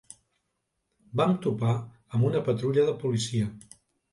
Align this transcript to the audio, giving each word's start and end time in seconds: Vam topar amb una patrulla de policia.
Vam 1.21 1.35
topar 1.47 1.75
amb 1.75 2.27
una 2.31 2.43
patrulla 2.49 2.87
de 2.89 2.99
policia. 3.05 3.53